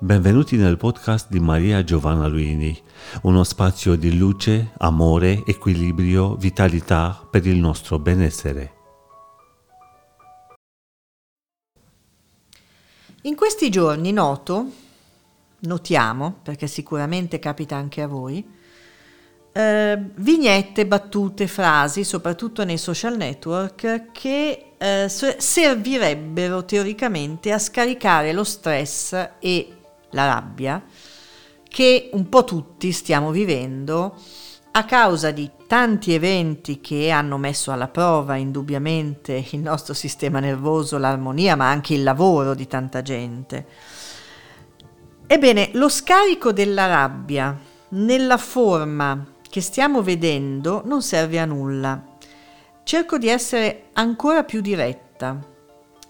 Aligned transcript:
Benvenuti 0.00 0.56
nel 0.56 0.76
podcast 0.76 1.30
di 1.30 1.38
Maria 1.38 1.84
Giovanna 1.84 2.26
Luini, 2.26 2.76
uno 3.22 3.44
spazio 3.44 3.94
di 3.94 4.18
luce, 4.18 4.72
amore, 4.78 5.44
equilibrio, 5.46 6.34
vitalità 6.34 7.24
per 7.30 7.46
il 7.46 7.56
nostro 7.58 8.00
benessere. 8.00 8.72
In 13.22 13.36
questi 13.36 13.70
giorni 13.70 14.10
noto, 14.10 14.66
notiamo, 15.60 16.38
perché 16.42 16.66
sicuramente 16.66 17.38
capita 17.38 17.76
anche 17.76 18.02
a 18.02 18.08
voi, 18.08 18.44
eh, 19.52 19.98
vignette, 20.16 20.86
battute, 20.88 21.46
frasi, 21.46 22.02
soprattutto 22.02 22.64
nei 22.64 22.78
social 22.78 23.16
network, 23.16 24.10
che 24.10 24.72
eh, 24.76 25.08
servirebbero 25.08 26.64
teoricamente 26.64 27.52
a 27.52 27.58
scaricare 27.60 28.32
lo 28.32 28.42
stress 28.42 29.28
e 29.38 29.68
la 30.14 30.26
rabbia 30.26 30.82
che 31.68 32.08
un 32.12 32.28
po' 32.28 32.44
tutti 32.44 32.92
stiamo 32.92 33.30
vivendo 33.30 34.16
a 34.76 34.84
causa 34.84 35.30
di 35.30 35.50
tanti 35.66 36.14
eventi 36.14 36.80
che 36.80 37.10
hanno 37.10 37.36
messo 37.36 37.70
alla 37.70 37.88
prova 37.88 38.36
indubbiamente 38.36 39.44
il 39.50 39.60
nostro 39.60 39.94
sistema 39.94 40.40
nervoso, 40.40 40.98
l'armonia, 40.98 41.54
ma 41.54 41.68
anche 41.68 41.94
il 41.94 42.02
lavoro 42.02 42.54
di 42.54 42.66
tanta 42.66 43.02
gente. 43.02 43.66
Ebbene, 45.26 45.70
lo 45.74 45.88
scarico 45.88 46.52
della 46.52 46.86
rabbia 46.86 47.56
nella 47.90 48.36
forma 48.36 49.24
che 49.48 49.60
stiamo 49.60 50.02
vedendo 50.02 50.82
non 50.84 51.02
serve 51.02 51.38
a 51.38 51.44
nulla. 51.44 52.02
Cerco 52.82 53.18
di 53.18 53.28
essere 53.28 53.86
ancora 53.92 54.42
più 54.42 54.60
diretta. 54.60 55.38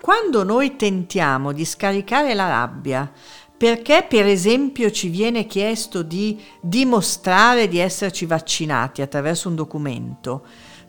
Quando 0.00 0.42
noi 0.42 0.76
tentiamo 0.76 1.52
di 1.52 1.64
scaricare 1.64 2.34
la 2.34 2.48
rabbia 2.48 3.10
perché 3.58 4.06
per 4.08 4.24
esempio 4.24 4.90
ci 4.92 5.08
viene 5.08 5.46
chiesto 5.46 6.02
di 6.02 6.40
dimostrare 6.60 7.66
di 7.66 7.78
esserci 7.78 8.24
vaccinati 8.24 9.02
attraverso 9.02 9.48
un 9.48 9.56
documento, 9.56 10.46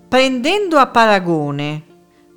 prendendo 0.08 0.78
a 0.78 0.88
paragone 0.88 1.84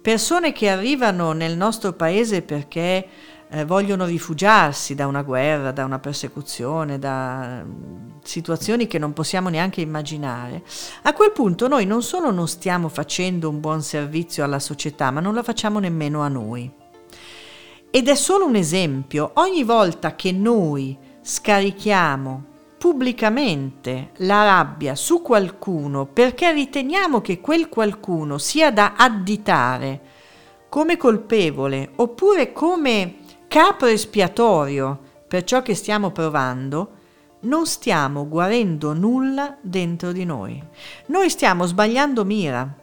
persone 0.03 0.53
che 0.53 0.69
arrivano 0.69 1.33
nel 1.33 1.57
nostro 1.57 1.93
paese 1.93 2.43
perché 2.43 3.07
eh, 3.51 3.65
vogliono 3.67 4.07
rifugiarsi 4.07 4.95
da 4.95 5.07
una 5.07 5.23
guerra, 5.23 5.71
da 5.71 5.85
una 5.85 5.99
persecuzione, 5.99 6.99
da 6.99 7.63
mm, 7.63 8.09
situazioni 8.23 8.87
che 8.87 8.99
non 8.99 9.13
possiamo 9.13 9.51
neanche 9.51 9.81
immaginare, 9.81 10.63
a 11.03 11.13
quel 11.13 11.33
punto 11.33 11.69
noi 11.69 11.85
non 11.85 12.03
solo 12.03 12.31
non 12.31 12.49
stiamo 12.49 12.89
facendo 12.89 13.49
un 13.49 13.61
buon 13.61 13.83
servizio 13.83 14.43
alla 14.43 14.59
società, 14.59 15.11
ma 15.11 15.21
non 15.21 15.35
la 15.35 15.43
facciamo 15.43 15.79
nemmeno 15.79 16.23
a 16.23 16.29
noi. 16.29 16.82
Ed 17.95 18.09
è 18.09 18.15
solo 18.15 18.47
un 18.47 18.55
esempio, 18.55 19.33
ogni 19.35 19.65
volta 19.65 20.17
che 20.17 20.33
noi 20.33 20.97
scarichiamo 21.21 22.45
pubblicamente 22.79 24.13
la 24.21 24.45
rabbia 24.45 24.95
su 24.95 25.21
qualcuno 25.21 26.07
perché 26.07 26.53
riteniamo 26.53 27.21
che 27.21 27.39
quel 27.39 27.69
qualcuno 27.69 28.39
sia 28.39 28.73
da 28.73 28.95
additare 28.97 30.01
come 30.71 30.97
colpevole 30.97 31.91
oppure 31.97 32.55
come 32.55 33.17
capro 33.47 33.89
espiatorio 33.89 34.99
per 35.29 35.45
ciò 35.45 35.61
che 35.61 35.75
stiamo 35.75 36.13
provando, 36.13 36.93
non 37.41 37.67
stiamo 37.67 38.27
guarendo 38.27 38.95
nulla 38.95 39.59
dentro 39.61 40.13
di 40.13 40.25
noi. 40.25 40.65
Noi 41.09 41.29
stiamo 41.29 41.67
sbagliando 41.67 42.25
mira, 42.25 42.75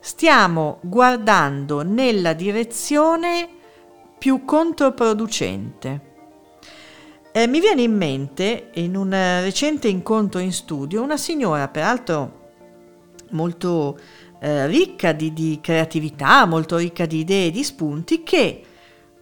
stiamo 0.00 0.78
guardando 0.80 1.82
nella 1.82 2.32
direzione 2.32 3.56
più 4.18 4.44
controproducente. 4.44 6.06
Eh, 7.32 7.46
mi 7.46 7.60
viene 7.60 7.82
in 7.82 7.96
mente, 7.96 8.70
in 8.74 8.96
un 8.96 9.10
recente 9.10 9.88
incontro 9.88 10.40
in 10.40 10.52
studio, 10.52 11.02
una 11.02 11.16
signora, 11.16 11.68
peraltro 11.68 12.36
molto 13.30 13.98
eh, 14.40 14.66
ricca 14.66 15.12
di, 15.12 15.32
di 15.32 15.58
creatività, 15.62 16.46
molto 16.46 16.76
ricca 16.76 17.06
di 17.06 17.20
idee, 17.20 17.50
di 17.50 17.62
spunti, 17.62 18.22
che 18.22 18.62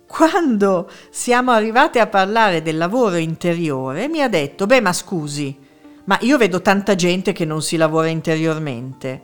quando 0.06 0.88
siamo 1.10 1.50
arrivati 1.50 1.98
a 1.98 2.06
parlare 2.06 2.62
del 2.62 2.76
lavoro 2.76 3.16
interiore, 3.16 4.08
mi 4.08 4.22
ha 4.22 4.28
detto, 4.28 4.66
beh 4.66 4.80
ma 4.80 4.92
scusi, 4.92 5.58
ma 6.04 6.16
io 6.22 6.38
vedo 6.38 6.62
tanta 6.62 6.94
gente 6.94 7.32
che 7.32 7.44
non 7.44 7.60
si 7.60 7.76
lavora 7.76 8.06
interiormente, 8.06 9.20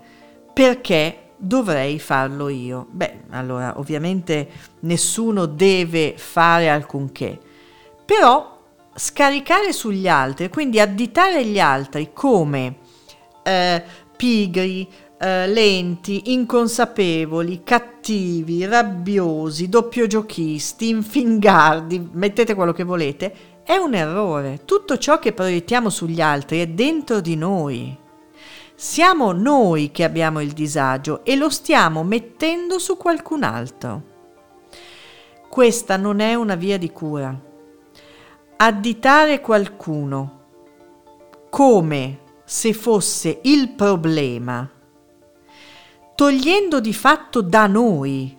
perché 0.52 1.31
dovrei 1.42 1.98
farlo 1.98 2.48
io? 2.48 2.86
Beh, 2.90 3.24
allora 3.30 3.78
ovviamente 3.78 4.48
nessuno 4.80 5.46
deve 5.46 6.14
fare 6.16 6.70
alcunché, 6.70 7.38
però 8.04 8.60
scaricare 8.94 9.72
sugli 9.72 10.06
altri, 10.06 10.48
quindi 10.48 10.78
additare 10.78 11.44
gli 11.44 11.58
altri 11.58 12.10
come 12.12 12.76
eh, 13.42 13.82
pigri, 14.16 14.88
eh, 15.18 15.48
lenti, 15.48 16.32
inconsapevoli, 16.32 17.62
cattivi, 17.64 18.64
rabbiosi, 18.64 19.68
doppiogiochisti, 19.68 20.88
infingardi, 20.88 22.10
mettete 22.12 22.54
quello 22.54 22.72
che 22.72 22.84
volete, 22.84 23.34
è 23.64 23.76
un 23.76 23.94
errore. 23.94 24.60
Tutto 24.64 24.98
ciò 24.98 25.18
che 25.18 25.32
proiettiamo 25.32 25.90
sugli 25.90 26.20
altri 26.20 26.60
è 26.60 26.66
dentro 26.66 27.20
di 27.20 27.36
noi. 27.36 27.98
Siamo 28.84 29.30
noi 29.30 29.92
che 29.92 30.02
abbiamo 30.02 30.40
il 30.40 30.50
disagio 30.50 31.24
e 31.24 31.36
lo 31.36 31.50
stiamo 31.50 32.02
mettendo 32.02 32.80
su 32.80 32.96
qualcun 32.96 33.44
altro. 33.44 34.02
Questa 35.48 35.96
non 35.96 36.18
è 36.18 36.34
una 36.34 36.56
via 36.56 36.78
di 36.78 36.90
cura. 36.90 37.32
Additare 38.56 39.40
qualcuno 39.40 40.40
come 41.48 42.18
se 42.44 42.72
fosse 42.72 43.38
il 43.42 43.68
problema 43.68 44.68
togliendo 46.16 46.80
di 46.80 46.92
fatto 46.92 47.40
da 47.40 47.68
noi 47.68 48.36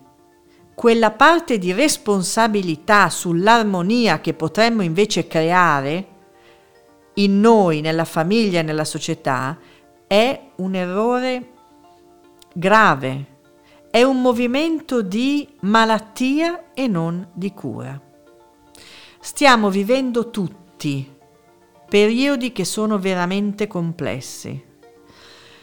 quella 0.74 1.10
parte 1.12 1.56
di 1.56 1.72
responsabilità 1.72 3.08
sull'armonia 3.08 4.20
che 4.20 4.34
potremmo 4.34 4.82
invece 4.82 5.26
creare 5.26 6.08
in 7.14 7.40
noi, 7.40 7.80
nella 7.80 8.04
famiglia 8.04 8.60
e 8.60 8.62
nella 8.62 8.84
società, 8.84 9.58
è 10.14 10.40
un 10.56 10.76
errore 10.76 11.50
grave, 12.54 13.26
è 13.90 14.04
un 14.04 14.22
movimento 14.22 15.02
di 15.02 15.56
malattia 15.62 16.72
e 16.72 16.86
non 16.86 17.30
di 17.32 17.52
cura. 17.52 18.00
Stiamo 19.18 19.70
vivendo 19.70 20.30
tutti 20.30 21.12
periodi 21.88 22.52
che 22.52 22.64
sono 22.64 23.00
veramente 23.00 23.66
complessi. 23.66 24.64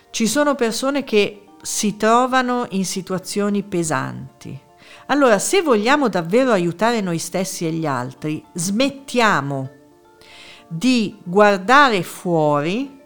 Ci 0.10 0.28
sono 0.28 0.56
persone 0.56 1.06
che 1.06 1.46
si 1.62 1.96
trovano 1.96 2.66
in 2.72 2.84
situazioni 2.84 3.64
pesanti. 3.64 4.60
Allora, 5.06 5.40
se 5.40 5.62
vogliamo 5.62 6.10
davvero 6.10 6.52
aiutare 6.52 7.00
noi 7.00 7.20
stessi 7.20 7.66
e 7.66 7.72
gli 7.72 7.86
altri, 7.86 8.44
smettiamo 8.52 9.70
di 10.68 11.18
guardare 11.24 12.04
fuori 12.04 13.00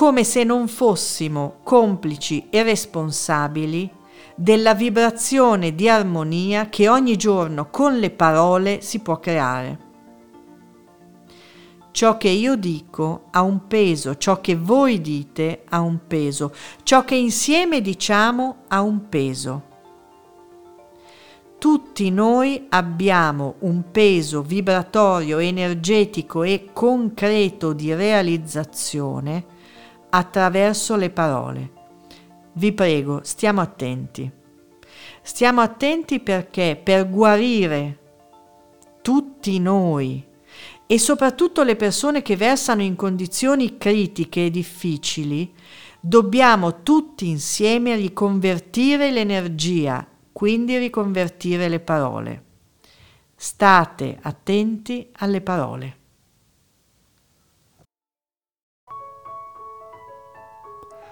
come 0.00 0.24
se 0.24 0.44
non 0.44 0.66
fossimo 0.66 1.56
complici 1.62 2.46
e 2.48 2.62
responsabili 2.62 3.92
della 4.34 4.72
vibrazione 4.72 5.74
di 5.74 5.90
armonia 5.90 6.70
che 6.70 6.88
ogni 6.88 7.16
giorno 7.16 7.68
con 7.68 7.98
le 7.98 8.08
parole 8.08 8.80
si 8.80 9.00
può 9.00 9.20
creare. 9.20 9.78
Ciò 11.90 12.16
che 12.16 12.30
io 12.30 12.56
dico 12.56 13.24
ha 13.30 13.42
un 13.42 13.66
peso, 13.66 14.16
ciò 14.16 14.40
che 14.40 14.56
voi 14.56 15.02
dite 15.02 15.64
ha 15.68 15.80
un 15.80 15.98
peso, 16.06 16.54
ciò 16.82 17.04
che 17.04 17.16
insieme 17.16 17.82
diciamo 17.82 18.62
ha 18.68 18.80
un 18.80 19.06
peso. 19.06 19.62
Tutti 21.58 22.10
noi 22.10 22.68
abbiamo 22.70 23.56
un 23.58 23.90
peso 23.90 24.40
vibratorio, 24.40 25.36
energetico 25.36 26.42
e 26.42 26.70
concreto 26.72 27.74
di 27.74 27.92
realizzazione 27.92 29.58
attraverso 30.10 30.96
le 30.96 31.10
parole. 31.10 31.72
Vi 32.54 32.72
prego, 32.72 33.20
stiamo 33.22 33.60
attenti. 33.60 34.30
Stiamo 35.22 35.60
attenti 35.60 36.20
perché 36.20 36.80
per 36.82 37.08
guarire 37.08 37.98
tutti 39.02 39.58
noi, 39.58 40.26
e 40.86 40.98
soprattutto 40.98 41.62
le 41.62 41.76
persone 41.76 42.20
che 42.20 42.36
versano 42.36 42.82
in 42.82 42.96
condizioni 42.96 43.78
critiche 43.78 44.46
e 44.46 44.50
difficili, 44.50 45.54
dobbiamo 46.00 46.82
tutti 46.82 47.28
insieme 47.28 47.94
riconvertire 47.94 49.12
l'energia, 49.12 50.04
quindi 50.32 50.76
riconvertire 50.78 51.68
le 51.68 51.78
parole. 51.78 52.44
State 53.36 54.18
attenti 54.20 55.08
alle 55.18 55.40
parole. 55.40 55.99